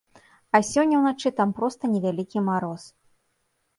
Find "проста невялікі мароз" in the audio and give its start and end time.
1.59-2.83